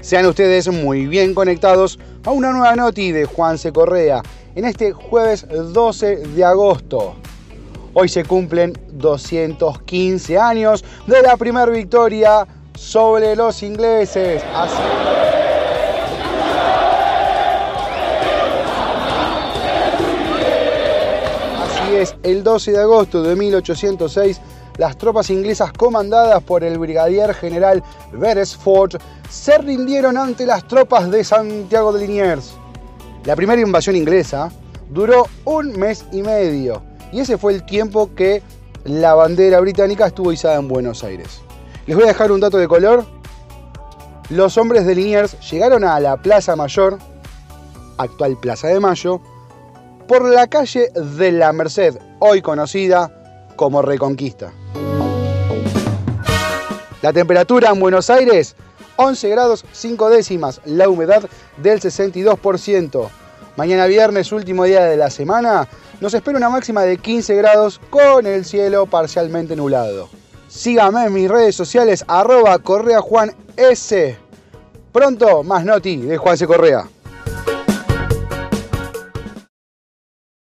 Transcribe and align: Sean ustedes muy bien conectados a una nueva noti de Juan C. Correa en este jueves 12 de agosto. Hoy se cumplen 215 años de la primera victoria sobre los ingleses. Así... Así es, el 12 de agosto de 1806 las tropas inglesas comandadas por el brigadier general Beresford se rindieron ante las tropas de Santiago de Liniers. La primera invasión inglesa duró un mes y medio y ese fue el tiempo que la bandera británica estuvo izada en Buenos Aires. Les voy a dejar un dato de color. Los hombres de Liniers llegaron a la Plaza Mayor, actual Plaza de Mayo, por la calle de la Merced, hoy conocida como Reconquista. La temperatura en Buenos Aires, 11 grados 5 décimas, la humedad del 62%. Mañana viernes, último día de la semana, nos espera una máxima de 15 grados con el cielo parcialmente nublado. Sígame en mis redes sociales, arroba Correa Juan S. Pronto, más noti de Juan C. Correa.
Sean 0.00 0.24
ustedes 0.24 0.66
muy 0.68 1.06
bien 1.06 1.34
conectados 1.34 1.98
a 2.24 2.30
una 2.30 2.52
nueva 2.52 2.74
noti 2.74 3.12
de 3.12 3.26
Juan 3.26 3.58
C. 3.58 3.70
Correa 3.70 4.22
en 4.54 4.64
este 4.64 4.92
jueves 4.92 5.46
12 5.48 6.16
de 6.16 6.44
agosto. 6.44 7.16
Hoy 7.92 8.08
se 8.08 8.24
cumplen 8.24 8.72
215 8.92 10.38
años 10.38 10.84
de 11.06 11.20
la 11.20 11.36
primera 11.36 11.66
victoria 11.66 12.46
sobre 12.74 13.36
los 13.36 13.62
ingleses. 13.62 14.42
Así... 14.54 14.74
Así 21.62 21.96
es, 21.96 22.16
el 22.22 22.42
12 22.42 22.72
de 22.72 22.80
agosto 22.80 23.22
de 23.22 23.36
1806 23.36 24.40
las 24.80 24.96
tropas 24.96 25.28
inglesas 25.28 25.74
comandadas 25.74 26.42
por 26.42 26.64
el 26.64 26.78
brigadier 26.78 27.34
general 27.34 27.84
Beresford 28.12 28.96
se 29.28 29.58
rindieron 29.58 30.16
ante 30.16 30.46
las 30.46 30.66
tropas 30.66 31.10
de 31.10 31.22
Santiago 31.22 31.92
de 31.92 32.06
Liniers. 32.06 32.52
La 33.26 33.36
primera 33.36 33.60
invasión 33.60 33.94
inglesa 33.94 34.50
duró 34.88 35.26
un 35.44 35.78
mes 35.78 36.06
y 36.12 36.22
medio 36.22 36.82
y 37.12 37.20
ese 37.20 37.36
fue 37.36 37.52
el 37.52 37.66
tiempo 37.66 38.14
que 38.14 38.42
la 38.84 39.12
bandera 39.12 39.60
británica 39.60 40.06
estuvo 40.06 40.32
izada 40.32 40.56
en 40.56 40.68
Buenos 40.68 41.04
Aires. 41.04 41.42
Les 41.84 41.94
voy 41.94 42.06
a 42.06 42.08
dejar 42.08 42.32
un 42.32 42.40
dato 42.40 42.56
de 42.56 42.66
color. 42.66 43.04
Los 44.30 44.56
hombres 44.56 44.86
de 44.86 44.94
Liniers 44.94 45.38
llegaron 45.50 45.84
a 45.84 46.00
la 46.00 46.16
Plaza 46.16 46.56
Mayor, 46.56 46.96
actual 47.98 48.38
Plaza 48.40 48.68
de 48.68 48.80
Mayo, 48.80 49.20
por 50.08 50.26
la 50.26 50.46
calle 50.46 50.88
de 50.94 51.32
la 51.32 51.52
Merced, 51.52 51.98
hoy 52.18 52.40
conocida 52.40 53.19
como 53.60 53.82
Reconquista. 53.82 54.54
La 57.02 57.12
temperatura 57.12 57.68
en 57.68 57.78
Buenos 57.78 58.08
Aires, 58.08 58.56
11 58.96 59.28
grados 59.28 59.66
5 59.70 60.08
décimas, 60.08 60.62
la 60.64 60.88
humedad 60.88 61.28
del 61.58 61.78
62%. 61.78 63.10
Mañana 63.58 63.84
viernes, 63.84 64.32
último 64.32 64.64
día 64.64 64.86
de 64.86 64.96
la 64.96 65.10
semana, 65.10 65.68
nos 66.00 66.14
espera 66.14 66.38
una 66.38 66.48
máxima 66.48 66.84
de 66.84 66.96
15 66.96 67.36
grados 67.36 67.82
con 67.90 68.26
el 68.26 68.46
cielo 68.46 68.86
parcialmente 68.86 69.54
nublado. 69.56 70.08
Sígame 70.48 71.04
en 71.04 71.12
mis 71.12 71.28
redes 71.28 71.54
sociales, 71.54 72.02
arroba 72.08 72.60
Correa 72.60 73.02
Juan 73.02 73.34
S. 73.58 74.16
Pronto, 74.90 75.42
más 75.42 75.66
noti 75.66 75.98
de 75.98 76.16
Juan 76.16 76.38
C. 76.38 76.46
Correa. 76.46 76.88